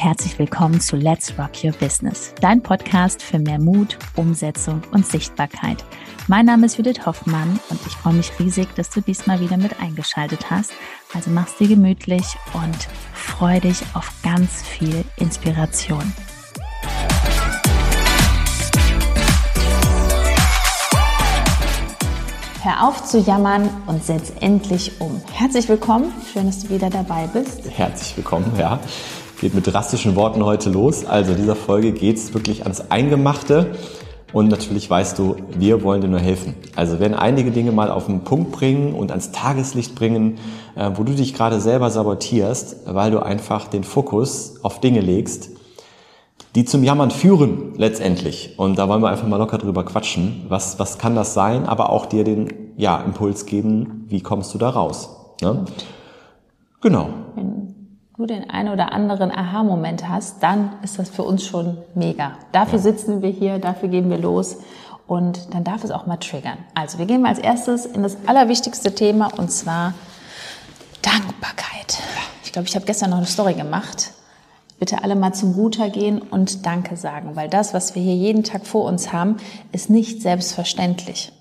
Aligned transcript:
und 0.00 0.06
herzlich 0.06 0.38
willkommen 0.38 0.80
zu 0.80 0.96
Let's 0.96 1.34
Rock 1.38 1.62
Your 1.62 1.72
Business, 1.72 2.34
dein 2.40 2.62
Podcast 2.62 3.22
für 3.22 3.38
mehr 3.38 3.58
Mut, 3.58 3.98
Umsetzung 4.16 4.82
und 4.92 5.06
Sichtbarkeit. 5.06 5.84
Mein 6.26 6.46
Name 6.46 6.66
ist 6.66 6.78
Judith 6.78 7.04
Hoffmann 7.04 7.60
und 7.68 7.80
ich 7.86 7.92
freue 7.92 8.14
mich 8.14 8.32
riesig, 8.38 8.68
dass 8.76 8.90
du 8.90 9.00
diesmal 9.02 9.40
wieder 9.40 9.56
mit 9.56 9.80
eingeschaltet 9.80 10.50
hast. 10.50 10.72
Also 11.12 11.30
mach's 11.30 11.56
dir 11.56 11.68
gemütlich 11.68 12.24
und 12.54 12.88
freu 13.12 13.60
dich 13.60 13.82
auf 13.94 14.10
ganz 14.22 14.62
viel 14.62 15.04
Inspiration. 15.16 16.12
Hör 22.62 22.88
auf 22.88 23.04
zu 23.04 23.18
jammern 23.18 23.68
und 23.86 24.04
setz 24.04 24.32
endlich 24.40 25.00
um. 25.00 25.20
Herzlich 25.32 25.68
willkommen, 25.68 26.12
schön, 26.32 26.46
dass 26.46 26.60
du 26.60 26.70
wieder 26.70 26.90
dabei 26.90 27.26
bist. 27.26 27.62
Herzlich 27.70 28.16
willkommen, 28.18 28.52
ja. 28.58 28.78
Geht 29.40 29.54
mit 29.54 29.66
drastischen 29.66 30.16
Worten 30.16 30.44
heute 30.44 30.68
los. 30.68 31.06
Also 31.06 31.32
dieser 31.32 31.56
Folge 31.56 31.92
geht 31.92 32.18
es 32.18 32.34
wirklich 32.34 32.64
ans 32.64 32.90
Eingemachte. 32.90 33.74
Und 34.34 34.48
natürlich 34.48 34.90
weißt 34.90 35.18
du, 35.18 35.36
wir 35.58 35.82
wollen 35.82 36.02
dir 36.02 36.08
nur 36.08 36.20
helfen. 36.20 36.54
Also 36.76 37.00
werden 37.00 37.14
einige 37.14 37.50
Dinge 37.50 37.72
mal 37.72 37.90
auf 37.90 38.04
den 38.04 38.20
Punkt 38.20 38.52
bringen 38.52 38.92
und 38.92 39.10
ans 39.10 39.32
Tageslicht 39.32 39.94
bringen, 39.94 40.36
äh, 40.76 40.90
wo 40.94 41.04
du 41.04 41.14
dich 41.14 41.32
gerade 41.32 41.58
selber 41.58 41.88
sabotierst, 41.88 42.80
weil 42.84 43.10
du 43.12 43.20
einfach 43.20 43.66
den 43.66 43.82
Fokus 43.82 44.56
auf 44.62 44.78
Dinge 44.80 45.00
legst, 45.00 45.48
die 46.54 46.66
zum 46.66 46.84
Jammern 46.84 47.10
führen 47.10 47.72
letztendlich. 47.78 48.58
Und 48.58 48.78
da 48.78 48.90
wollen 48.90 49.02
wir 49.02 49.08
einfach 49.08 49.26
mal 49.26 49.38
locker 49.38 49.56
drüber 49.56 49.84
quatschen. 49.86 50.44
Was, 50.50 50.78
was 50.78 50.98
kann 50.98 51.14
das 51.14 51.32
sein? 51.32 51.64
Aber 51.64 51.88
auch 51.88 52.04
dir 52.04 52.24
den 52.24 52.52
ja, 52.76 52.98
Impuls 52.98 53.46
geben, 53.46 54.04
wie 54.08 54.20
kommst 54.20 54.52
du 54.52 54.58
da 54.58 54.68
raus? 54.68 55.08
Ne? 55.40 55.64
Genau. 56.82 57.08
Wenn 57.36 57.69
du 58.20 58.26
den 58.26 58.48
einen 58.50 58.68
oder 58.68 58.92
anderen 58.92 59.30
Aha-Moment 59.30 60.08
hast, 60.08 60.42
dann 60.42 60.72
ist 60.82 60.98
das 60.98 61.10
für 61.10 61.22
uns 61.22 61.44
schon 61.44 61.78
mega. 61.94 62.32
Dafür 62.52 62.78
ja. 62.78 62.82
sitzen 62.82 63.22
wir 63.22 63.30
hier, 63.30 63.58
dafür 63.58 63.88
gehen 63.88 64.10
wir 64.10 64.18
los. 64.18 64.58
Und 65.06 65.52
dann 65.54 65.64
darf 65.64 65.82
es 65.82 65.90
auch 65.90 66.06
mal 66.06 66.18
triggern. 66.18 66.58
Also 66.74 66.98
wir 66.98 67.06
gehen 67.06 67.22
mal 67.22 67.30
als 67.30 67.40
erstes 67.40 67.84
in 67.84 68.04
das 68.04 68.16
allerwichtigste 68.26 68.94
Thema 68.94 69.28
und 69.36 69.50
zwar 69.50 69.94
Dankbarkeit. 71.02 71.98
Ich 72.44 72.52
glaube, 72.52 72.68
ich 72.68 72.76
habe 72.76 72.86
gestern 72.86 73.10
noch 73.10 73.16
eine 73.16 73.26
Story 73.26 73.54
gemacht 73.54 74.12
bitte 74.80 75.04
alle 75.04 75.14
mal 75.14 75.32
zum 75.32 75.52
Router 75.52 75.90
gehen 75.90 76.20
und 76.20 76.66
Danke 76.66 76.96
sagen, 76.96 77.36
weil 77.36 77.48
das, 77.48 77.74
was 77.74 77.94
wir 77.94 78.02
hier 78.02 78.16
jeden 78.16 78.42
Tag 78.42 78.66
vor 78.66 78.86
uns 78.86 79.12
haben, 79.12 79.36
ist 79.70 79.90
nicht 79.90 80.22
selbstverständlich. 80.22 81.32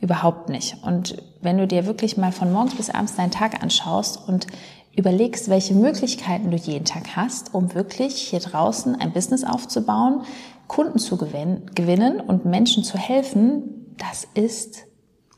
Überhaupt 0.00 0.48
nicht. 0.48 0.82
Und 0.82 1.22
wenn 1.42 1.58
du 1.58 1.66
dir 1.66 1.84
wirklich 1.84 2.16
mal 2.16 2.32
von 2.32 2.50
morgens 2.50 2.74
bis 2.74 2.88
abends 2.88 3.14
deinen 3.14 3.30
Tag 3.30 3.62
anschaust 3.62 4.18
und 4.26 4.46
überlegst, 4.96 5.48
welche 5.48 5.74
Möglichkeiten 5.74 6.50
du 6.50 6.56
jeden 6.56 6.84
Tag 6.84 7.16
hast, 7.16 7.54
um 7.54 7.74
wirklich 7.74 8.16
hier 8.16 8.40
draußen 8.40 8.96
ein 8.96 9.12
Business 9.12 9.44
aufzubauen, 9.44 10.22
Kunden 10.66 10.98
zu 10.98 11.16
gewinnen 11.16 12.20
und 12.20 12.44
Menschen 12.44 12.84
zu 12.84 12.96
helfen, 12.96 13.94
das 13.98 14.26
ist 14.34 14.84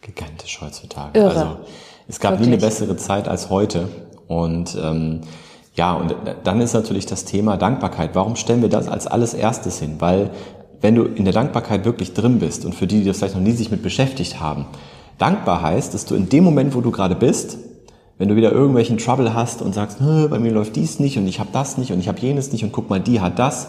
gigantisch 0.00 0.60
heutzutage. 0.60 1.18
Irre. 1.18 1.28
Also 1.28 1.56
es 2.08 2.20
gab 2.20 2.32
wirklich. 2.32 2.48
nie 2.48 2.54
eine 2.54 2.62
bessere 2.62 2.96
Zeit 2.96 3.28
als 3.28 3.48
heute. 3.48 3.88
Und 4.26 4.76
ähm, 4.80 5.22
ja, 5.74 5.94
und 5.94 6.14
dann 6.44 6.60
ist 6.60 6.74
natürlich 6.74 7.06
das 7.06 7.24
Thema 7.24 7.56
Dankbarkeit. 7.56 8.10
Warum 8.14 8.36
stellen 8.36 8.60
wir 8.60 8.68
das 8.68 8.88
als 8.88 9.06
alles 9.06 9.32
erstes 9.32 9.78
hin? 9.78 9.96
Weil 10.00 10.30
wenn 10.80 10.94
du 10.94 11.04
in 11.04 11.24
der 11.24 11.32
Dankbarkeit 11.32 11.84
wirklich 11.84 12.12
drin 12.12 12.40
bist 12.40 12.64
und 12.64 12.74
für 12.74 12.86
die, 12.86 13.00
die 13.00 13.04
das 13.04 13.18
vielleicht 13.18 13.36
noch 13.36 13.42
nie 13.42 13.52
sich 13.52 13.70
mit 13.70 13.82
beschäftigt 13.82 14.40
haben, 14.40 14.66
dankbar 15.18 15.62
heißt, 15.62 15.94
dass 15.94 16.04
du 16.04 16.14
in 16.14 16.28
dem 16.28 16.44
Moment, 16.44 16.74
wo 16.74 16.80
du 16.80 16.90
gerade 16.90 17.14
bist, 17.14 17.56
wenn 18.18 18.28
du 18.28 18.36
wieder 18.36 18.52
irgendwelchen 18.52 18.98
Trouble 18.98 19.34
hast 19.34 19.62
und 19.62 19.74
sagst, 19.74 19.98
bei 20.00 20.38
mir 20.38 20.52
läuft 20.52 20.76
dies 20.76 21.00
nicht 21.00 21.18
und 21.18 21.26
ich 21.26 21.40
habe 21.40 21.50
das 21.52 21.78
nicht 21.78 21.92
und 21.92 22.00
ich 22.00 22.08
habe 22.08 22.20
jenes 22.20 22.52
nicht 22.52 22.64
und 22.64 22.72
guck 22.72 22.88
mal, 22.90 23.00
die 23.00 23.20
hat 23.20 23.38
das, 23.38 23.68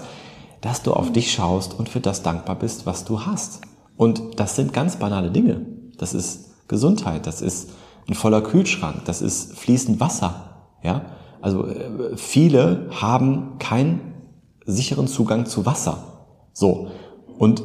dass 0.62 0.84
du 0.84 0.94
auf 0.94 1.12
dich 1.12 1.31
schaust 1.31 1.78
und 1.78 1.90
für 1.90 2.00
das 2.00 2.23
dankbar 2.23 2.57
bist, 2.57 2.85
was 2.85 3.06
du 3.06 3.25
hast. 3.25 3.62
Und 3.97 4.40
das 4.40 4.56
sind 4.56 4.73
ganz 4.73 4.97
banale 4.97 5.31
Dinge. 5.31 5.66
Das 5.97 6.13
ist 6.13 6.67
Gesundheit, 6.67 7.28
das 7.28 7.41
ist 7.41 7.72
ein 8.07 8.13
voller 8.13 8.41
Kühlschrank, 8.41 9.06
das 9.06 9.22
ist 9.22 9.57
fließend 9.57 10.00
Wasser, 10.00 10.67
ja. 10.84 11.06
Also 11.41 11.67
äh, 11.67 12.16
viele 12.16 12.90
haben 13.01 13.57
keinen 13.59 14.13
sicheren 14.66 15.07
Zugang 15.07 15.46
zu 15.46 15.66
Wasser. 15.66 16.28
So. 16.53 16.88
Und 17.38 17.63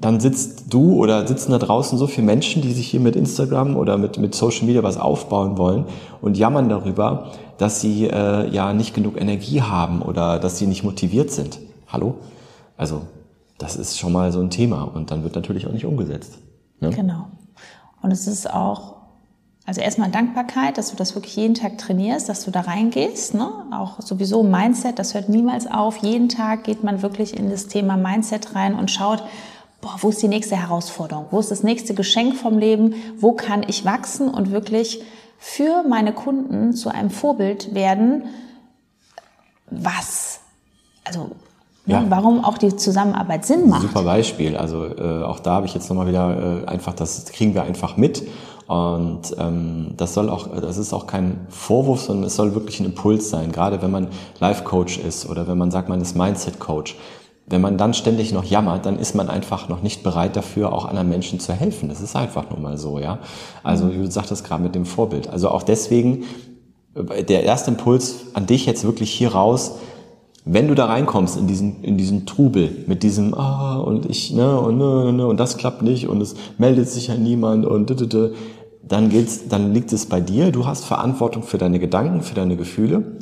dann 0.00 0.20
sitzt 0.20 0.72
du 0.72 0.94
oder 0.94 1.26
sitzen 1.26 1.52
da 1.52 1.58
draußen 1.58 1.98
so 1.98 2.06
viele 2.06 2.26
Menschen, 2.26 2.62
die 2.62 2.72
sich 2.72 2.88
hier 2.88 3.00
mit 3.00 3.16
Instagram 3.16 3.76
oder 3.76 3.98
mit, 3.98 4.18
mit 4.18 4.34
Social 4.34 4.66
Media 4.66 4.82
was 4.82 4.96
aufbauen 4.96 5.58
wollen 5.58 5.84
und 6.20 6.38
jammern 6.38 6.68
darüber, 6.68 7.32
dass 7.58 7.80
sie 7.80 8.06
äh, 8.06 8.48
ja 8.50 8.72
nicht 8.72 8.94
genug 8.94 9.20
Energie 9.20 9.60
haben 9.60 10.02
oder 10.02 10.38
dass 10.38 10.58
sie 10.58 10.66
nicht 10.66 10.84
motiviert 10.84 11.30
sind. 11.30 11.58
Hallo? 11.88 12.16
Also, 12.76 13.02
das 13.58 13.76
ist 13.76 13.98
schon 13.98 14.12
mal 14.12 14.32
so 14.32 14.40
ein 14.40 14.48
Thema 14.48 14.84
und 14.84 15.10
dann 15.10 15.22
wird 15.22 15.34
natürlich 15.34 15.66
auch 15.66 15.72
nicht 15.72 15.84
umgesetzt. 15.84 16.38
Ne? 16.80 16.90
Genau. 16.90 17.26
Und 18.02 18.10
es 18.10 18.26
ist 18.26 18.50
auch 18.50 19.00
also 19.66 19.82
erstmal 19.82 20.10
Dankbarkeit, 20.10 20.78
dass 20.78 20.90
du 20.90 20.96
das 20.96 21.14
wirklich 21.14 21.36
jeden 21.36 21.54
Tag 21.54 21.78
trainierst, 21.78 22.28
dass 22.28 22.44
du 22.44 22.50
da 22.50 22.62
reingehst. 22.62 23.34
Ne? 23.34 23.48
Auch 23.72 24.00
sowieso 24.00 24.42
Mindset, 24.42 24.98
das 24.98 25.14
hört 25.14 25.28
niemals 25.28 25.70
auf. 25.70 25.98
Jeden 25.98 26.28
Tag 26.28 26.64
geht 26.64 26.82
man 26.82 27.02
wirklich 27.02 27.38
in 27.38 27.50
das 27.50 27.68
Thema 27.68 27.96
Mindset 27.96 28.54
rein 28.54 28.74
und 28.74 28.90
schaut, 28.90 29.22
boah, 29.80 29.96
wo 30.00 30.10
ist 30.10 30.22
die 30.22 30.28
nächste 30.28 30.56
Herausforderung? 30.56 31.26
Wo 31.30 31.40
ist 31.40 31.50
das 31.50 31.62
nächste 31.62 31.94
Geschenk 31.94 32.36
vom 32.36 32.58
Leben? 32.58 32.94
Wo 33.18 33.32
kann 33.32 33.64
ich 33.66 33.84
wachsen 33.84 34.28
und 34.28 34.50
wirklich 34.50 35.02
für 35.38 35.82
meine 35.88 36.12
Kunden 36.12 36.72
zu 36.72 36.90
einem 36.90 37.10
Vorbild 37.10 37.74
werden? 37.74 38.24
Was, 39.70 40.40
also 41.04 41.30
ne, 41.86 41.94
ja. 41.94 42.04
warum 42.08 42.44
auch 42.44 42.58
die 42.58 42.76
Zusammenarbeit 42.76 43.46
Sinn 43.46 43.68
macht. 43.68 43.82
Super 43.82 44.02
Beispiel. 44.02 44.56
Also 44.56 44.84
äh, 44.84 45.22
auch 45.22 45.40
da 45.40 45.52
habe 45.52 45.66
ich 45.66 45.74
jetzt 45.74 45.88
nochmal 45.88 46.06
wieder 46.06 46.62
äh, 46.64 46.66
einfach, 46.66 46.94
das 46.94 47.24
kriegen 47.26 47.54
wir 47.54 47.62
einfach 47.62 47.96
mit. 47.96 48.26
Und 48.66 49.34
ähm, 49.36 49.94
das 49.96 50.14
soll 50.14 50.30
auch, 50.30 50.46
das 50.60 50.78
ist 50.78 50.92
auch 50.92 51.08
kein 51.08 51.46
Vorwurf, 51.48 52.02
sondern 52.02 52.26
es 52.26 52.36
soll 52.36 52.54
wirklich 52.54 52.78
ein 52.78 52.86
Impuls 52.86 53.28
sein. 53.28 53.50
Gerade 53.50 53.82
wenn 53.82 53.90
man 53.90 54.08
Life-Coach 54.38 54.98
ist 54.98 55.28
oder 55.28 55.48
wenn 55.48 55.58
man 55.58 55.72
sagt, 55.72 55.88
man 55.88 56.00
ist 56.00 56.16
Mindset-Coach. 56.16 56.96
Wenn 57.50 57.60
man 57.60 57.76
dann 57.76 57.94
ständig 57.94 58.32
noch 58.32 58.44
jammert, 58.44 58.86
dann 58.86 58.98
ist 58.98 59.16
man 59.16 59.28
einfach 59.28 59.68
noch 59.68 59.82
nicht 59.82 60.04
bereit 60.04 60.36
dafür, 60.36 60.72
auch 60.72 60.84
anderen 60.84 61.08
Menschen 61.08 61.40
zu 61.40 61.52
helfen. 61.52 61.88
Das 61.88 62.00
ist 62.00 62.14
einfach 62.14 62.48
nur 62.48 62.60
mal 62.60 62.78
so, 62.78 63.00
ja. 63.00 63.18
Also, 63.64 63.86
mhm. 63.86 64.04
du 64.04 64.10
sagtest 64.10 64.44
gerade 64.44 64.62
mit 64.62 64.76
dem 64.76 64.86
Vorbild. 64.86 65.28
Also 65.28 65.48
auch 65.48 65.64
deswegen, 65.64 66.24
äh, 66.94 67.24
der 67.24 67.42
erste 67.42 67.72
Impuls 67.72 68.26
an 68.34 68.46
dich 68.46 68.66
jetzt 68.66 68.84
wirklich 68.84 69.10
hier 69.10 69.32
raus, 69.32 69.72
wenn 70.44 70.68
du 70.68 70.74
da 70.74 70.86
reinkommst 70.86 71.36
in 71.36 71.48
diesen, 71.48 71.82
in 71.82 71.98
diesen 71.98 72.24
Trubel 72.24 72.84
mit 72.86 73.02
diesem, 73.02 73.34
ah, 73.34 73.76
und 73.76 74.06
ich, 74.06 74.32
ne, 74.32 74.58
und, 74.58 74.78
ne, 74.78 75.12
ne, 75.12 75.26
und 75.26 75.38
das 75.38 75.58
klappt 75.58 75.82
nicht 75.82 76.08
und 76.08 76.20
es 76.20 76.34
meldet 76.56 76.88
sich 76.88 77.08
ja 77.08 77.14
niemand 77.14 77.66
und, 77.66 77.90
dann 78.82 79.08
geht's, 79.08 79.48
dann 79.48 79.74
liegt 79.74 79.92
es 79.92 80.06
bei 80.06 80.20
dir. 80.20 80.50
Du 80.50 80.66
hast 80.66 80.84
Verantwortung 80.84 81.42
für 81.42 81.58
deine 81.58 81.78
Gedanken, 81.78 82.22
für 82.22 82.34
deine 82.34 82.56
Gefühle 82.56 83.18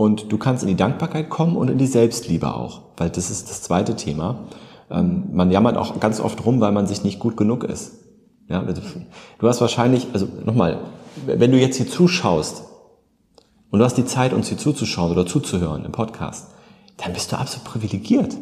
und 0.00 0.32
du 0.32 0.38
kannst 0.38 0.62
in 0.62 0.68
die 0.70 0.76
Dankbarkeit 0.76 1.28
kommen 1.28 1.56
und 1.56 1.68
in 1.68 1.76
die 1.76 1.86
Selbstliebe 1.86 2.54
auch, 2.54 2.80
weil 2.96 3.10
das 3.10 3.30
ist 3.30 3.50
das 3.50 3.60
zweite 3.60 3.96
Thema. 3.96 4.46
Ähm, 4.90 5.24
man 5.30 5.50
jammert 5.50 5.76
auch 5.76 6.00
ganz 6.00 6.20
oft 6.20 6.42
rum, 6.46 6.58
weil 6.62 6.72
man 6.72 6.86
sich 6.86 7.04
nicht 7.04 7.18
gut 7.18 7.36
genug 7.36 7.64
ist. 7.64 7.98
Ja, 8.48 8.62
du 8.62 9.46
hast 9.46 9.60
wahrscheinlich, 9.60 10.06
also 10.14 10.26
nochmal, 10.46 10.78
wenn 11.26 11.52
du 11.52 11.58
jetzt 11.58 11.76
hier 11.76 11.86
zuschaust 11.86 12.62
und 13.70 13.78
du 13.78 13.84
hast 13.84 13.98
die 13.98 14.06
Zeit, 14.06 14.32
uns 14.32 14.48
hier 14.48 14.56
zuzuschauen 14.56 15.12
oder 15.12 15.26
zuzuhören 15.26 15.84
im 15.84 15.92
Podcast, 15.92 16.46
dann 16.96 17.12
bist 17.12 17.30
du 17.30 17.36
absolut 17.36 17.68
privilegiert. 17.68 18.34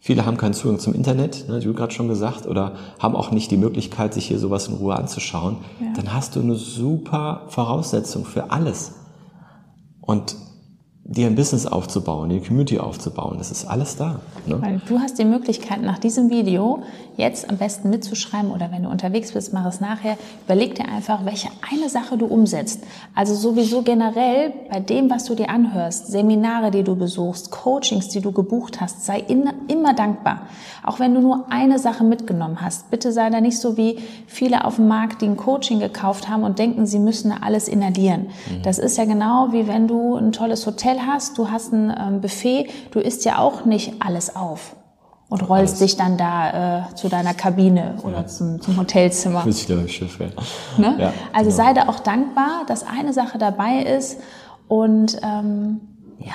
Viele 0.00 0.26
haben 0.26 0.38
keinen 0.38 0.54
Zugang 0.54 0.80
zum 0.80 0.94
Internet, 0.94 1.48
ne, 1.48 1.60
du 1.60 1.72
gerade 1.72 1.94
schon 1.94 2.08
gesagt, 2.08 2.48
oder 2.48 2.72
haben 2.98 3.14
auch 3.14 3.30
nicht 3.30 3.52
die 3.52 3.58
Möglichkeit, 3.58 4.12
sich 4.12 4.26
hier 4.26 4.40
sowas 4.40 4.66
in 4.66 4.74
Ruhe 4.74 4.96
anzuschauen. 4.96 5.58
Ja. 5.78 5.92
Dann 5.94 6.12
hast 6.12 6.34
du 6.34 6.40
eine 6.40 6.56
super 6.56 7.42
Voraussetzung 7.46 8.24
für 8.24 8.50
alles. 8.50 8.94
Und 10.00 10.34
dir 11.10 11.26
ein 11.26 11.34
Business 11.34 11.66
aufzubauen, 11.66 12.30
die 12.30 12.38
Community 12.38 12.78
aufzubauen. 12.78 13.38
Das 13.38 13.50
ist 13.50 13.64
alles 13.64 13.96
da. 13.96 14.20
Ne? 14.46 14.62
Weil 14.62 14.80
du 14.86 15.00
hast 15.00 15.18
die 15.18 15.24
Möglichkeit, 15.24 15.82
nach 15.82 15.98
diesem 15.98 16.30
Video 16.30 16.84
jetzt 17.16 17.50
am 17.50 17.56
besten 17.56 17.90
mitzuschreiben 17.90 18.52
oder 18.52 18.70
wenn 18.70 18.84
du 18.84 18.88
unterwegs 18.88 19.32
bist, 19.32 19.52
mach 19.52 19.66
es 19.66 19.80
nachher. 19.80 20.16
Überleg 20.44 20.76
dir 20.76 20.88
einfach, 20.88 21.24
welche 21.24 21.48
eine 21.68 21.88
Sache 21.88 22.16
du 22.16 22.26
umsetzt. 22.26 22.84
Also 23.12 23.34
sowieso 23.34 23.82
generell 23.82 24.52
bei 24.70 24.78
dem, 24.78 25.10
was 25.10 25.24
du 25.24 25.34
dir 25.34 25.50
anhörst, 25.50 26.06
Seminare, 26.06 26.70
die 26.70 26.84
du 26.84 26.94
besuchst, 26.94 27.50
Coachings, 27.50 28.08
die 28.08 28.20
du 28.20 28.30
gebucht 28.30 28.80
hast, 28.80 29.04
sei 29.04 29.18
in, 29.18 29.50
immer 29.66 29.94
dankbar. 29.94 30.42
Auch 30.84 31.00
wenn 31.00 31.12
du 31.12 31.20
nur 31.20 31.46
eine 31.50 31.80
Sache 31.80 32.04
mitgenommen 32.04 32.60
hast. 32.60 32.88
Bitte 32.92 33.10
sei 33.10 33.30
da 33.30 33.40
nicht 33.40 33.58
so 33.58 33.76
wie 33.76 33.98
viele 34.28 34.64
auf 34.64 34.76
dem 34.76 34.86
Markt, 34.86 35.22
die 35.22 35.26
ein 35.26 35.36
Coaching 35.36 35.80
gekauft 35.80 36.28
haben 36.28 36.44
und 36.44 36.60
denken, 36.60 36.86
sie 36.86 37.00
müssen 37.00 37.32
alles 37.32 37.66
inhalieren. 37.66 38.28
Mhm. 38.48 38.62
Das 38.62 38.78
ist 38.78 38.96
ja 38.96 39.06
genau 39.06 39.48
wie 39.50 39.66
wenn 39.66 39.88
du 39.88 40.14
ein 40.14 40.30
tolles 40.30 40.64
Hotel 40.66 40.99
hast, 41.06 41.38
du 41.38 41.50
hast 41.50 41.72
ein 41.72 41.94
ähm, 41.98 42.20
Buffet, 42.20 42.68
du 42.90 43.00
isst 43.00 43.24
ja 43.24 43.38
auch 43.38 43.64
nicht 43.64 43.94
alles 44.00 44.36
auf 44.36 44.76
und 45.28 45.48
rollst 45.48 45.76
alles. 45.76 45.78
dich 45.78 45.96
dann 45.96 46.16
da 46.16 46.88
äh, 46.90 46.94
zu 46.94 47.08
deiner 47.08 47.34
Kabine 47.34 47.94
oder 48.02 48.18
ja. 48.18 48.26
zum, 48.26 48.60
zum 48.60 48.76
Hotelzimmer. 48.76 49.46
Ich 49.46 49.66
Schiff, 49.88 50.18
ja. 50.18 50.26
Ne? 50.76 50.96
ja 50.98 51.12
also 51.32 51.50
genau. 51.50 51.62
sei 51.62 51.72
da 51.72 51.88
auch 51.88 52.00
dankbar, 52.00 52.64
dass 52.66 52.86
eine 52.86 53.12
Sache 53.12 53.38
dabei 53.38 53.82
ist 53.82 54.18
und 54.68 55.18
ähm, 55.22 55.80
ja. 56.18 56.34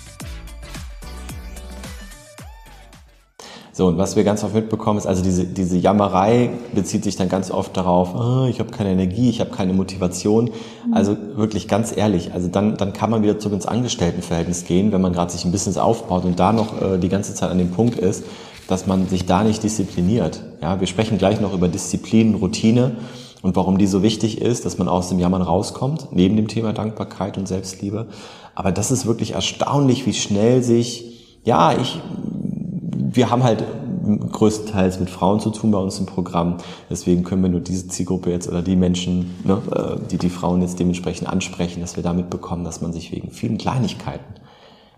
So, 3.73 3.87
und 3.87 3.97
was 3.97 4.17
wir 4.17 4.25
ganz 4.25 4.43
oft 4.43 4.53
mitbekommen 4.53 4.97
ist, 4.97 5.07
also 5.07 5.23
diese, 5.23 5.45
diese 5.45 5.77
Jammerei 5.77 6.49
bezieht 6.75 7.05
sich 7.05 7.15
dann 7.15 7.29
ganz 7.29 7.51
oft 7.51 7.75
darauf, 7.77 8.13
oh, 8.13 8.45
ich 8.49 8.59
habe 8.59 8.69
keine 8.71 8.91
Energie, 8.91 9.29
ich 9.29 9.39
habe 9.39 9.51
keine 9.51 9.73
Motivation. 9.73 10.45
Mhm. 10.85 10.93
Also 10.93 11.15
wirklich 11.35 11.69
ganz 11.69 11.95
ehrlich, 11.95 12.33
also 12.33 12.49
dann, 12.49 12.75
dann 12.75 12.91
kann 12.91 13.09
man 13.09 13.23
wieder 13.23 13.39
zurück 13.39 13.55
ins 13.55 13.65
Angestelltenverhältnis 13.65 14.65
gehen, 14.65 14.91
wenn 14.91 15.01
man 15.01 15.13
gerade 15.13 15.31
sich 15.31 15.45
ein 15.45 15.51
Business 15.51 15.77
aufbaut 15.77 16.25
und 16.25 16.39
da 16.39 16.51
noch 16.51 16.81
äh, 16.81 16.97
die 16.97 17.09
ganze 17.09 17.33
Zeit 17.33 17.49
an 17.49 17.57
dem 17.57 17.71
Punkt 17.71 17.97
ist, 17.97 18.25
dass 18.67 18.87
man 18.87 19.07
sich 19.07 19.25
da 19.25 19.43
nicht 19.43 19.63
diszipliniert. 19.63 20.43
Ja, 20.61 20.79
wir 20.79 20.87
sprechen 20.87 21.17
gleich 21.17 21.39
noch 21.39 21.53
über 21.53 21.67
Disziplin, 21.69 22.35
Routine 22.35 22.97
und 23.41 23.55
warum 23.55 23.77
die 23.77 23.87
so 23.87 24.03
wichtig 24.03 24.41
ist, 24.41 24.65
dass 24.65 24.77
man 24.77 24.87
aus 24.87 25.09
dem 25.09 25.19
Jammern 25.19 25.41
rauskommt, 25.41 26.09
neben 26.11 26.35
dem 26.35 26.47
Thema 26.47 26.73
Dankbarkeit 26.73 27.37
und 27.37 27.47
Selbstliebe. 27.47 28.07
Aber 28.53 28.71
das 28.71 28.91
ist 28.91 29.05
wirklich 29.05 29.33
erstaunlich, 29.33 30.05
wie 30.05 30.13
schnell 30.13 30.61
sich, 30.61 31.39
ja, 31.43 31.73
ich, 31.73 31.99
wir 33.13 33.29
haben 33.29 33.43
halt 33.43 33.63
größtenteils 34.31 34.99
mit 34.99 35.09
Frauen 35.09 35.39
zu 35.39 35.49
tun 35.51 35.71
bei 35.71 35.77
uns 35.77 35.99
im 35.99 36.05
Programm. 36.05 36.57
Deswegen 36.89 37.23
können 37.23 37.43
wir 37.43 37.49
nur 37.49 37.59
diese 37.59 37.87
Zielgruppe 37.87 38.31
jetzt 38.31 38.47
oder 38.47 38.61
die 38.61 38.75
Menschen, 38.75 39.35
ne, 39.43 39.61
äh, 39.71 40.07
die 40.09 40.17
die 40.17 40.29
Frauen 40.29 40.61
jetzt 40.61 40.79
dementsprechend 40.79 41.27
ansprechen, 41.27 41.81
dass 41.81 41.95
wir 41.95 42.03
damit 42.03 42.29
bekommen, 42.29 42.63
dass 42.63 42.81
man 42.81 42.93
sich 42.93 43.11
wegen 43.11 43.31
vielen 43.31 43.57
Kleinigkeiten 43.57 44.35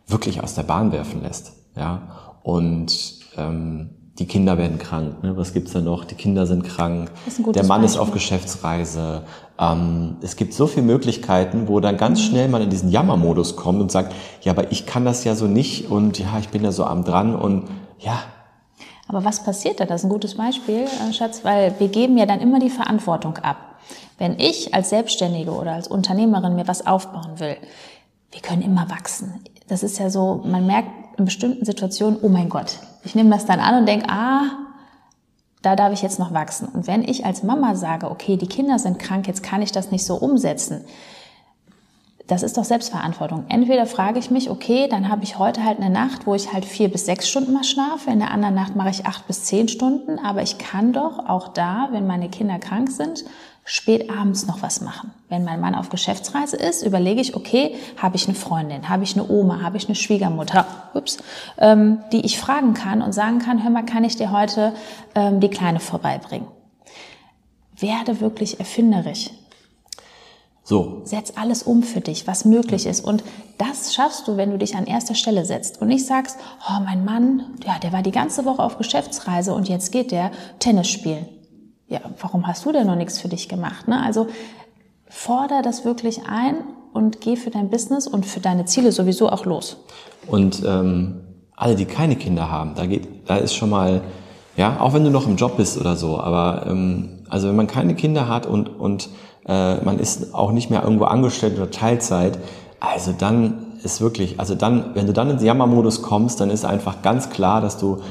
wirklich 0.07 0.43
aus 0.43 0.53
der 0.53 0.63
Bahn 0.63 0.91
werfen 0.91 1.21
lässt. 1.21 1.53
Ja, 1.75 2.35
und 2.43 3.19
ähm, 3.35 3.89
die 4.19 4.27
Kinder 4.27 4.57
werden 4.57 4.77
krank. 4.77 5.23
Ne? 5.23 5.35
Was 5.37 5.53
gibt's 5.53 5.73
da 5.73 5.81
noch? 5.81 6.05
Die 6.05 6.15
Kinder 6.15 6.45
sind 6.45 6.63
krank. 6.63 7.09
Der 7.55 7.63
Mann 7.63 7.81
Beispiel. 7.81 7.85
ist 7.85 7.97
auf 7.97 8.11
Geschäftsreise. 8.11 9.23
Ähm, 9.57 10.17
es 10.21 10.35
gibt 10.35 10.53
so 10.53 10.67
viele 10.67 10.85
Möglichkeiten, 10.85 11.67
wo 11.67 11.79
dann 11.79 11.97
ganz 11.97 12.21
schnell 12.21 12.47
man 12.47 12.61
in 12.61 12.69
diesen 12.69 12.91
Jammermodus 12.91 13.55
kommt 13.55 13.81
und 13.81 13.91
sagt, 13.91 14.13
ja, 14.41 14.51
aber 14.51 14.71
ich 14.71 14.85
kann 14.85 15.03
das 15.03 15.23
ja 15.23 15.33
so 15.33 15.47
nicht 15.47 15.89
und 15.89 16.19
ja, 16.19 16.37
ich 16.39 16.49
bin 16.49 16.63
ja 16.63 16.71
so 16.71 16.85
am 16.85 17.03
dran 17.03 17.35
und 17.35 17.69
ja. 17.99 18.19
Aber 19.07 19.25
was 19.25 19.43
passiert 19.43 19.79
da? 19.79 19.85
Das 19.85 20.01
ist 20.01 20.05
ein 20.05 20.11
gutes 20.11 20.35
Beispiel, 20.35 20.85
äh, 20.85 21.13
Schatz, 21.13 21.43
weil 21.43 21.73
wir 21.79 21.87
geben 21.87 22.17
ja 22.17 22.27
dann 22.27 22.39
immer 22.39 22.59
die 22.59 22.69
Verantwortung 22.69 23.37
ab. 23.37 23.57
Wenn 24.19 24.39
ich 24.39 24.75
als 24.75 24.89
Selbstständige 24.89 25.51
oder 25.51 25.73
als 25.73 25.87
Unternehmerin 25.87 26.55
mir 26.55 26.67
was 26.67 26.85
aufbauen 26.85 27.39
will, 27.39 27.57
wir 28.31 28.41
können 28.41 28.61
immer 28.61 28.89
wachsen. 28.89 29.43
Das 29.67 29.81
ist 29.81 29.97
ja 29.97 30.09
so, 30.09 30.41
man 30.45 30.65
merkt 30.67 30.89
in 31.17 31.25
bestimmten 31.25 31.65
Situationen, 31.65 32.19
oh 32.21 32.29
mein 32.29 32.49
Gott, 32.49 32.79
ich 33.03 33.15
nehme 33.15 33.29
das 33.29 33.45
dann 33.45 33.59
an 33.59 33.79
und 33.79 33.85
denke, 33.87 34.09
ah, 34.09 34.43
da 35.61 35.75
darf 35.75 35.93
ich 35.93 36.01
jetzt 36.01 36.19
noch 36.19 36.33
wachsen. 36.33 36.67
Und 36.67 36.87
wenn 36.87 37.03
ich 37.03 37.25
als 37.25 37.43
Mama 37.43 37.75
sage, 37.75 38.11
okay, 38.11 38.37
die 38.37 38.47
Kinder 38.47 38.79
sind 38.79 38.99
krank, 38.99 39.27
jetzt 39.27 39.43
kann 39.43 39.61
ich 39.61 39.71
das 39.71 39.91
nicht 39.91 40.05
so 40.05 40.15
umsetzen, 40.15 40.83
das 42.27 42.41
ist 42.41 42.57
doch 42.57 42.63
Selbstverantwortung. 42.63 43.45
Entweder 43.49 43.85
frage 43.85 44.17
ich 44.17 44.31
mich, 44.31 44.49
okay, 44.49 44.87
dann 44.87 45.09
habe 45.09 45.23
ich 45.23 45.37
heute 45.39 45.63
halt 45.63 45.79
eine 45.79 45.89
Nacht, 45.89 46.25
wo 46.25 46.35
ich 46.35 46.53
halt 46.53 46.63
vier 46.63 46.89
bis 46.89 47.05
sechs 47.05 47.27
Stunden 47.27 47.51
mal 47.51 47.65
schlafe, 47.65 48.11
in 48.11 48.19
der 48.19 48.31
anderen 48.31 48.55
Nacht 48.55 48.75
mache 48.75 48.89
ich 48.89 49.05
acht 49.05 49.27
bis 49.27 49.43
zehn 49.43 49.67
Stunden, 49.67 50.19
aber 50.19 50.41
ich 50.41 50.57
kann 50.57 50.93
doch 50.93 51.27
auch 51.27 51.49
da, 51.49 51.89
wenn 51.91 52.07
meine 52.07 52.29
Kinder 52.29 52.59
krank 52.59 52.89
sind, 52.91 53.25
spät 53.65 54.09
abends 54.09 54.45
noch 54.45 54.61
was 54.61 54.81
machen. 54.81 55.11
Wenn 55.29 55.45
mein 55.45 55.61
Mann 55.61 55.75
auf 55.75 55.89
Geschäftsreise 55.89 56.57
ist, 56.57 56.85
überlege 56.85 57.21
ich, 57.21 57.35
okay, 57.35 57.75
habe 57.97 58.15
ich 58.15 58.27
eine 58.27 58.35
Freundin, 58.35 58.89
habe 58.89 59.03
ich 59.03 59.15
eine 59.15 59.29
Oma, 59.29 59.61
habe 59.61 59.77
ich 59.77 59.85
eine 59.85 59.95
Schwiegermutter, 59.95 60.65
ups, 60.93 61.17
ähm, 61.57 61.99
die 62.11 62.25
ich 62.25 62.37
fragen 62.37 62.73
kann 62.73 63.01
und 63.01 63.13
sagen 63.13 63.39
kann, 63.39 63.63
hör 63.63 63.69
mal, 63.69 63.85
kann 63.85 64.03
ich 64.03 64.17
dir 64.17 64.31
heute 64.31 64.73
ähm, 65.15 65.39
die 65.39 65.49
Kleine 65.49 65.79
vorbeibringen? 65.79 66.47
Werde 67.77 68.19
wirklich 68.19 68.59
erfinderisch. 68.59 69.29
So. 70.65 71.01
Setz 71.03 71.33
alles 71.35 71.63
um 71.63 71.83
für 71.83 71.99
dich, 71.99 72.25
was 72.25 72.45
möglich 72.45 72.85
ist. 72.85 73.03
Und 73.03 73.23
das 73.57 73.93
schaffst 73.93 74.27
du, 74.27 74.37
wenn 74.37 74.51
du 74.51 74.57
dich 74.57 74.75
an 74.75 74.85
erster 74.85 75.15
Stelle 75.15 75.43
setzt 75.43 75.81
und 75.81 75.89
nicht 75.89 76.05
sagst, 76.05 76.37
oh, 76.69 76.81
mein 76.83 77.03
Mann, 77.03 77.45
ja, 77.65 77.79
der 77.79 77.91
war 77.91 78.01
die 78.01 78.11
ganze 78.11 78.45
Woche 78.45 78.63
auf 78.63 78.77
Geschäftsreise 78.77 79.53
und 79.53 79.67
jetzt 79.67 79.91
geht 79.91 80.11
der 80.11 80.31
Tennis 80.59 80.87
spielen 80.87 81.27
ja, 81.87 81.99
warum 82.19 82.47
hast 82.47 82.65
du 82.65 82.71
denn 82.71 82.87
noch 82.87 82.95
nichts 82.95 83.19
für 83.19 83.27
dich 83.27 83.49
gemacht? 83.49 83.87
Ne? 83.87 84.01
Also 84.01 84.27
forder 85.07 85.61
das 85.61 85.85
wirklich 85.85 86.21
ein 86.27 86.55
und 86.93 87.21
geh 87.21 87.35
für 87.35 87.49
dein 87.49 87.69
Business 87.69 88.07
und 88.07 88.25
für 88.25 88.39
deine 88.39 88.65
Ziele 88.65 88.91
sowieso 88.91 89.29
auch 89.29 89.45
los. 89.45 89.77
Und 90.27 90.63
ähm, 90.65 91.21
alle, 91.55 91.75
die 91.75 91.85
keine 91.85 92.15
Kinder 92.15 92.49
haben, 92.49 92.75
da 92.75 92.85
geht, 92.85 93.07
da 93.29 93.35
ist 93.35 93.53
schon 93.55 93.69
mal, 93.69 94.01
ja, 94.55 94.79
auch 94.79 94.93
wenn 94.93 95.03
du 95.03 95.09
noch 95.09 95.27
im 95.27 95.35
Job 95.35 95.57
bist 95.57 95.79
oder 95.79 95.95
so, 95.95 96.19
aber 96.19 96.65
ähm, 96.67 97.23
also 97.29 97.47
wenn 97.47 97.55
man 97.55 97.67
keine 97.67 97.95
Kinder 97.95 98.27
hat 98.27 98.45
und 98.45 98.67
und 98.67 99.09
äh, 99.47 99.75
man 99.83 99.99
ist 99.99 100.33
auch 100.33 100.51
nicht 100.51 100.69
mehr 100.69 100.83
irgendwo 100.83 101.05
angestellt 101.05 101.57
oder 101.57 101.71
Teilzeit, 101.71 102.39
also 102.79 103.13
dann 103.17 103.73
ist 103.83 104.01
wirklich, 104.01 104.39
also 104.39 104.55
dann, 104.55 104.91
wenn 104.93 105.07
du 105.07 105.13
dann 105.13 105.29
ins 105.29 105.43
Jammermodus 105.43 106.01
kommst, 106.01 106.39
dann 106.39 106.49
ist 106.49 106.65
einfach 106.65 107.01
ganz 107.01 107.29
klar, 107.29 107.61
dass 107.61 107.77
du 107.77 108.01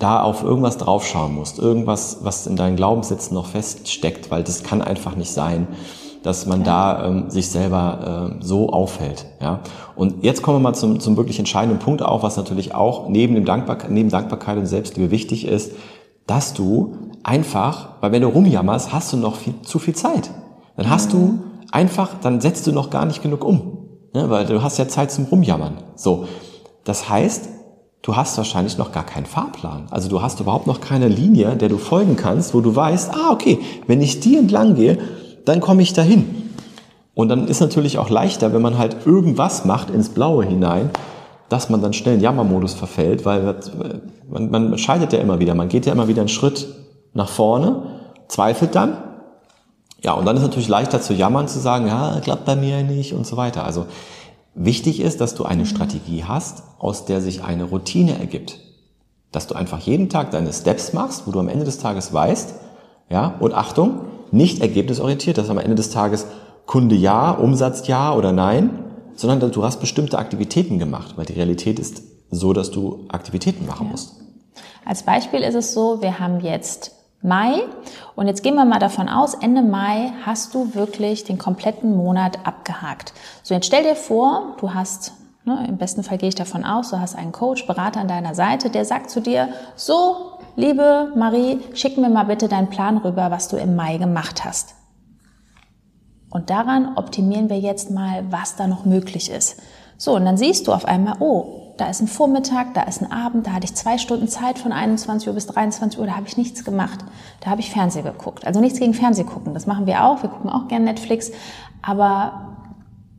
da 0.00 0.22
auf 0.22 0.42
irgendwas 0.42 0.78
draufschauen 0.78 1.34
musst, 1.34 1.58
irgendwas, 1.58 2.18
was 2.22 2.46
in 2.46 2.56
deinen 2.56 2.74
Glaubenssätzen 2.74 3.34
noch 3.34 3.46
feststeckt, 3.46 4.30
weil 4.30 4.42
das 4.42 4.64
kann 4.64 4.82
einfach 4.82 5.14
nicht 5.14 5.30
sein, 5.30 5.68
dass 6.22 6.46
man 6.46 6.64
da 6.64 7.04
ähm, 7.04 7.30
sich 7.30 7.50
selber 7.50 8.32
äh, 8.40 8.44
so 8.44 8.70
aufhält. 8.70 9.26
Ja? 9.40 9.60
Und 9.94 10.24
jetzt 10.24 10.42
kommen 10.42 10.56
wir 10.56 10.62
mal 10.62 10.74
zum, 10.74 11.00
zum 11.00 11.16
wirklich 11.16 11.38
entscheidenden 11.38 11.78
Punkt 11.78 12.02
auch, 12.02 12.22
was 12.22 12.36
natürlich 12.36 12.74
auch 12.74 13.08
neben, 13.08 13.34
dem 13.34 13.44
Dankbarkeit, 13.44 13.90
neben 13.90 14.08
Dankbarkeit 14.08 14.58
und 14.58 14.66
Selbstliebe 14.66 15.10
wichtig 15.10 15.46
ist, 15.46 15.72
dass 16.26 16.54
du 16.54 16.94
einfach, 17.22 17.90
weil 18.00 18.12
wenn 18.12 18.22
du 18.22 18.28
rumjammerst, 18.28 18.92
hast 18.92 19.12
du 19.12 19.18
noch 19.18 19.36
viel, 19.36 19.54
zu 19.62 19.78
viel 19.78 19.94
Zeit. 19.94 20.30
Dann 20.76 20.88
hast 20.88 21.12
mhm. 21.12 21.18
du 21.18 21.38
einfach, 21.72 22.14
dann 22.22 22.40
setzt 22.40 22.66
du 22.66 22.72
noch 22.72 22.88
gar 22.88 23.04
nicht 23.04 23.22
genug 23.22 23.44
um, 23.44 23.88
ne? 24.14 24.30
weil 24.30 24.46
du 24.46 24.62
hast 24.62 24.78
ja 24.78 24.88
Zeit 24.88 25.10
zum 25.10 25.26
Rumjammern. 25.26 25.78
So, 25.94 26.24
das 26.84 27.10
heißt, 27.10 27.59
du 28.02 28.16
hast 28.16 28.36
wahrscheinlich 28.38 28.78
noch 28.78 28.92
gar 28.92 29.04
keinen 29.04 29.26
Fahrplan. 29.26 29.86
Also 29.90 30.08
du 30.08 30.22
hast 30.22 30.40
überhaupt 30.40 30.66
noch 30.66 30.80
keine 30.80 31.08
Linie, 31.08 31.56
der 31.56 31.68
du 31.68 31.78
folgen 31.78 32.16
kannst, 32.16 32.54
wo 32.54 32.60
du 32.60 32.74
weißt, 32.74 33.12
ah, 33.14 33.30
okay, 33.32 33.58
wenn 33.86 34.00
ich 34.00 34.20
die 34.20 34.36
entlang 34.36 34.74
gehe, 34.74 34.98
dann 35.44 35.60
komme 35.60 35.82
ich 35.82 35.92
dahin. 35.92 36.50
Und 37.14 37.28
dann 37.28 37.48
ist 37.48 37.60
natürlich 37.60 37.98
auch 37.98 38.08
leichter, 38.08 38.52
wenn 38.52 38.62
man 38.62 38.78
halt 38.78 39.06
irgendwas 39.06 39.64
macht 39.64 39.90
ins 39.90 40.08
Blaue 40.10 40.44
hinein, 40.44 40.90
dass 41.48 41.68
man 41.68 41.82
dann 41.82 41.92
schnell 41.92 42.14
in 42.14 42.20
Jammermodus 42.20 42.74
verfällt, 42.74 43.26
weil 43.26 43.56
man, 44.30 44.50
man 44.50 44.78
scheitert 44.78 45.12
ja 45.12 45.18
immer 45.18 45.40
wieder. 45.40 45.54
Man 45.54 45.68
geht 45.68 45.84
ja 45.84 45.92
immer 45.92 46.08
wieder 46.08 46.22
einen 46.22 46.28
Schritt 46.28 46.68
nach 47.12 47.28
vorne, 47.28 47.82
zweifelt 48.28 48.74
dann. 48.74 48.96
Ja, 50.02 50.12
und 50.12 50.24
dann 50.24 50.36
ist 50.36 50.42
natürlich 50.42 50.68
leichter 50.68 51.02
zu 51.02 51.12
jammern, 51.12 51.48
zu 51.48 51.58
sagen, 51.58 51.88
ja, 51.88 52.20
klappt 52.22 52.46
bei 52.46 52.56
mir 52.56 52.82
nicht 52.84 53.12
und 53.12 53.26
so 53.26 53.36
weiter. 53.36 53.64
Also 53.64 53.86
Wichtig 54.54 55.00
ist, 55.00 55.20
dass 55.20 55.34
du 55.34 55.44
eine 55.44 55.66
Strategie 55.66 56.24
hast, 56.24 56.64
aus 56.78 57.04
der 57.04 57.20
sich 57.20 57.42
eine 57.42 57.64
Routine 57.64 58.18
ergibt. 58.18 58.58
Dass 59.32 59.46
du 59.46 59.54
einfach 59.54 59.78
jeden 59.78 60.08
Tag 60.08 60.32
deine 60.32 60.52
Steps 60.52 60.92
machst, 60.92 61.26
wo 61.26 61.30
du 61.30 61.38
am 61.38 61.48
Ende 61.48 61.64
des 61.64 61.78
Tages 61.78 62.12
weißt, 62.12 62.54
ja, 63.08 63.36
und 63.40 63.54
Achtung, 63.54 64.02
nicht 64.32 64.60
ergebnisorientiert, 64.60 65.38
dass 65.38 65.50
am 65.50 65.58
Ende 65.58 65.74
des 65.74 65.90
Tages 65.90 66.26
Kunde 66.66 66.94
ja, 66.94 67.32
Umsatz 67.32 67.86
ja 67.86 68.14
oder 68.14 68.32
nein, 68.32 68.84
sondern 69.14 69.50
du 69.50 69.64
hast 69.64 69.80
bestimmte 69.80 70.18
Aktivitäten 70.18 70.78
gemacht, 70.78 71.14
weil 71.16 71.26
die 71.26 71.32
Realität 71.32 71.78
ist 71.78 72.02
so, 72.30 72.52
dass 72.52 72.70
du 72.70 73.06
Aktivitäten 73.08 73.66
machen 73.66 73.86
ja. 73.86 73.92
musst. 73.92 74.16
Als 74.84 75.02
Beispiel 75.02 75.40
ist 75.40 75.54
es 75.54 75.74
so, 75.74 76.00
wir 76.00 76.18
haben 76.18 76.40
jetzt 76.40 76.92
Mai. 77.22 77.62
Und 78.16 78.28
jetzt 78.28 78.42
gehen 78.42 78.54
wir 78.54 78.64
mal 78.64 78.78
davon 78.78 79.08
aus, 79.08 79.34
Ende 79.34 79.62
Mai 79.62 80.12
hast 80.24 80.54
du 80.54 80.74
wirklich 80.74 81.24
den 81.24 81.38
kompletten 81.38 81.96
Monat 81.96 82.46
abgehakt. 82.46 83.12
So, 83.42 83.54
jetzt 83.54 83.66
stell 83.66 83.82
dir 83.82 83.96
vor, 83.96 84.56
du 84.58 84.72
hast, 84.72 85.12
ne, 85.44 85.66
im 85.68 85.76
besten 85.76 86.02
Fall 86.02 86.18
gehe 86.18 86.30
ich 86.30 86.34
davon 86.34 86.64
aus, 86.64 86.90
du 86.90 86.98
hast 86.98 87.16
einen 87.16 87.32
Coach, 87.32 87.66
Berater 87.66 88.00
an 88.00 88.08
deiner 88.08 88.34
Seite, 88.34 88.70
der 88.70 88.86
sagt 88.86 89.10
zu 89.10 89.20
dir, 89.20 89.50
so, 89.76 90.38
liebe 90.56 91.12
Marie, 91.14 91.60
schick 91.74 91.98
mir 91.98 92.08
mal 92.08 92.24
bitte 92.24 92.48
deinen 92.48 92.70
Plan 92.70 92.96
rüber, 92.96 93.30
was 93.30 93.48
du 93.48 93.56
im 93.56 93.76
Mai 93.76 93.98
gemacht 93.98 94.44
hast. 94.44 94.74
Und 96.30 96.48
daran 96.48 96.96
optimieren 96.96 97.50
wir 97.50 97.58
jetzt 97.58 97.90
mal, 97.90 98.24
was 98.30 98.56
da 98.56 98.66
noch 98.66 98.84
möglich 98.84 99.30
ist. 99.30 99.60
So, 99.98 100.14
und 100.14 100.24
dann 100.24 100.38
siehst 100.38 100.66
du 100.66 100.72
auf 100.72 100.86
einmal, 100.86 101.16
oh, 101.18 101.59
da 101.80 101.88
ist 101.88 102.02
ein 102.02 102.08
Vormittag, 102.08 102.74
da 102.74 102.82
ist 102.82 103.00
ein 103.00 103.10
Abend, 103.10 103.46
da 103.46 103.52
hatte 103.52 103.64
ich 103.64 103.74
zwei 103.74 103.96
Stunden 103.96 104.28
Zeit 104.28 104.58
von 104.58 104.70
21 104.70 105.28
Uhr 105.28 105.34
bis 105.34 105.46
23 105.46 105.98
Uhr, 105.98 106.06
da 106.06 106.12
habe 106.12 106.26
ich 106.26 106.36
nichts 106.36 106.62
gemacht. 106.62 106.98
Da 107.40 107.50
habe 107.50 107.60
ich 107.60 107.70
Fernsehen 107.70 108.04
geguckt. 108.04 108.46
Also 108.46 108.60
nichts 108.60 108.78
gegen 108.78 108.92
Fernseh 108.92 109.24
gucken, 109.24 109.54
das 109.54 109.66
machen 109.66 109.86
wir 109.86 110.04
auch. 110.04 110.22
Wir 110.22 110.28
gucken 110.28 110.50
auch 110.50 110.68
gern 110.68 110.84
Netflix, 110.84 111.32
aber 111.80 112.48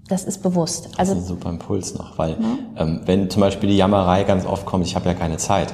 das 0.07 0.25
ist 0.25 0.43
bewusst. 0.43 0.89
Also 0.97 1.15
das 1.15 1.23
ist 1.23 1.29
ein 1.29 1.35
super 1.35 1.49
Impuls 1.49 1.95
noch, 1.95 2.17
weil 2.19 2.31
ja. 2.31 2.83
ähm, 2.83 3.01
wenn 3.05 3.29
zum 3.31 3.41
Beispiel 3.41 3.69
die 3.69 3.77
Jammerei 3.77 4.23
ganz 4.25 4.45
oft 4.45 4.65
kommt, 4.65 4.85
ich 4.85 4.95
habe 4.95 5.07
ja 5.07 5.15
keine 5.15 5.37
Zeit, 5.37 5.73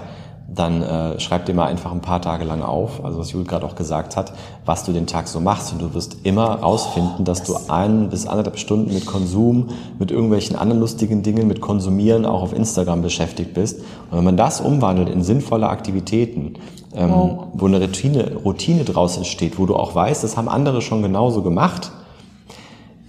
dann 0.49 0.81
äh, 0.81 1.19
schreib 1.19 1.45
dir 1.45 1.53
mal 1.53 1.65
einfach 1.65 1.91
ein 1.91 1.99
paar 1.99 2.21
Tage 2.21 2.45
lang 2.45 2.61
auf, 2.61 3.03
also 3.03 3.19
was 3.19 3.31
Juli 3.31 3.43
gerade 3.43 3.65
auch 3.65 3.75
gesagt 3.75 4.15
hat, 4.15 4.31
was 4.65 4.85
du 4.85 4.93
den 4.93 5.05
Tag 5.05 5.27
so 5.27 5.41
machst. 5.41 5.73
Und 5.73 5.81
du 5.81 5.93
wirst 5.93 6.17
immer 6.23 6.59
rausfinden, 6.59 7.25
dass 7.25 7.43
du 7.43 7.57
ein 7.67 8.09
bis 8.09 8.27
anderthalb 8.27 8.57
Stunden 8.57 8.93
mit 8.93 9.05
Konsum, 9.05 9.69
mit 9.99 10.09
irgendwelchen 10.09 10.55
anderen 10.55 10.79
lustigen 10.79 11.21
Dingen, 11.21 11.47
mit 11.47 11.59
Konsumieren 11.59 12.25
auch 12.25 12.41
auf 12.41 12.53
Instagram 12.53 13.01
beschäftigt 13.01 13.53
bist. 13.53 13.81
Und 14.09 14.17
wenn 14.17 14.23
man 14.23 14.37
das 14.37 14.61
umwandelt 14.61 15.09
in 15.09 15.21
sinnvolle 15.21 15.67
Aktivitäten, 15.67 16.53
ähm, 16.95 17.11
oh. 17.11 17.47
wo 17.53 17.65
eine 17.65 17.81
Routine, 17.81 18.35
Routine 18.45 18.85
draus 18.85 19.17
entsteht, 19.17 19.59
wo 19.59 19.65
du 19.65 19.75
auch 19.75 19.95
weißt, 19.95 20.23
das 20.23 20.37
haben 20.37 20.47
andere 20.47 20.81
schon 20.81 21.01
genauso 21.01 21.41
gemacht, 21.41 21.91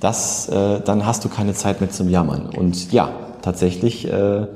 das, 0.01 0.49
äh, 0.49 0.81
dann 0.81 1.07
hast 1.07 1.25
du 1.25 1.29
keine 1.29 1.55
Zeit 1.55 1.81
mehr 1.81 1.91
zum 1.91 2.09
Jammern. 2.09 2.51
Und 2.57 2.93
ja, 2.93 3.11
tatsächlich 3.43 4.11
äh, 4.11 4.47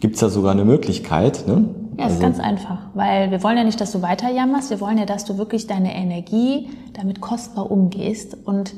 gibt 0.00 0.14
es 0.14 0.20
da 0.20 0.28
sogar 0.28 0.52
eine 0.52 0.64
Möglichkeit. 0.64 1.44
Ne? 1.46 1.64
Ja, 2.02 2.08
ist 2.08 2.22
also, 2.22 2.22
ganz 2.22 2.40
einfach, 2.40 2.78
weil 2.94 3.30
wir 3.30 3.42
wollen 3.42 3.56
ja 3.56 3.64
nicht, 3.64 3.80
dass 3.80 3.92
du 3.92 4.02
weiter 4.02 4.30
jammerst, 4.30 4.70
wir 4.70 4.80
wollen 4.80 4.98
ja, 4.98 5.06
dass 5.06 5.24
du 5.24 5.38
wirklich 5.38 5.66
deine 5.66 5.94
Energie 5.94 6.68
damit 6.92 7.20
kostbar 7.20 7.70
umgehst. 7.70 8.36
Und 8.44 8.74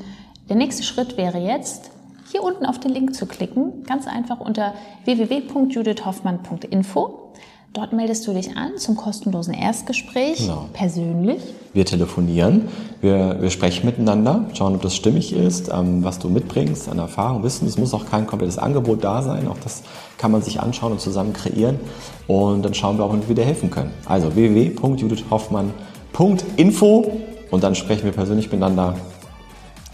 der 0.49 0.57
nächste 0.57 0.83
Schritt 0.83 1.17
wäre 1.17 1.39
jetzt, 1.39 1.91
hier 2.31 2.43
unten 2.43 2.67
auf 2.67 2.79
den 2.81 2.91
Link 2.91 3.15
zu 3.15 3.27
klicken, 3.27 3.85
ganz 3.85 4.07
einfach 4.07 4.41
unter 4.41 4.75
www.judithhoffmann.info. 5.05 7.33
Dort 7.75 7.93
meldest 7.93 8.27
du 8.29 8.33
dich 8.33 8.57
an 8.57 8.79
zum 8.79 8.95
kostenlosen 8.95 9.53
Erstgespräch, 9.53 10.39
genau. 10.39 10.69
persönlich. 10.73 11.43
Wir 11.73 11.85
telefonieren, 11.85 12.69
wir, 13.01 13.39
wir 13.41 13.51
sprechen 13.51 13.85
miteinander, 13.85 14.47
schauen, 14.55 14.77
ob 14.77 14.83
das 14.83 14.95
stimmig 14.95 15.33
ist, 15.33 15.73
ähm, 15.75 16.05
was 16.05 16.21
du 16.21 16.29
mitbringst 16.29 16.89
an 16.89 17.01
Erfahrung, 17.01 17.43
Wissen. 17.43 17.67
Es 17.67 17.77
muss 17.77 17.93
auch 17.93 18.09
kein 18.09 18.29
komplettes 18.29 18.59
Angebot 18.59 19.03
da 19.03 19.23
sein, 19.23 19.49
auch 19.49 19.59
das 19.59 19.83
kann 20.19 20.31
man 20.31 20.41
sich 20.41 20.61
anschauen 20.61 20.93
und 20.93 21.01
zusammen 21.01 21.33
kreieren. 21.33 21.81
Und 22.29 22.65
dann 22.65 22.75
schauen 22.75 22.97
wir 22.97 23.05
auch, 23.05 23.13
wie 23.13 23.27
wir 23.27 23.35
dir 23.35 23.45
helfen 23.45 23.71
können. 23.71 23.91
Also 24.05 24.37
www.judithhoffmann.info 24.37 27.13
und 27.51 27.65
dann 27.65 27.75
sprechen 27.75 28.05
wir 28.05 28.13
persönlich 28.13 28.53
miteinander. 28.53 28.95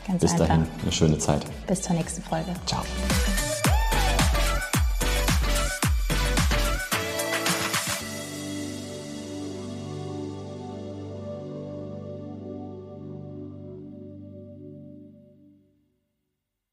Ganz 0.07 0.21
Bis 0.21 0.33
einfach. 0.33 0.49
dahin, 0.49 0.67
eine 0.83 0.93
schöne 0.93 1.17
Zeit. 1.17 1.47
Bis 1.67 1.81
zur 1.81 1.97
nächsten 1.97 2.21
Folge. 2.21 2.51
Ciao. 2.67 2.83